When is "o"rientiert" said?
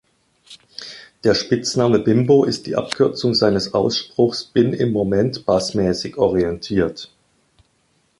6.17-7.11